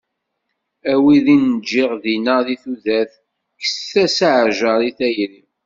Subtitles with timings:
[0.91, 3.13] A wid i n-ǧǧiɣ dinna di tudert
[3.59, 5.41] kkset-as aɛjar i tayri.